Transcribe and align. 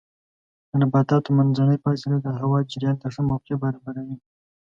د 0.69 0.71
نباتاتو 0.81 1.29
منځنۍ 1.39 1.77
فاصله 1.85 2.17
د 2.21 2.27
هوا 2.39 2.59
جریان 2.71 2.95
ته 3.01 3.07
ښه 3.13 3.21
موقع 3.29 3.55
برابروي. 3.63 4.15